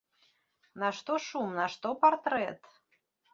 Нашто 0.81 1.13
шум, 1.25 1.49
нашто 1.59 1.89
партрэт? 2.01 2.61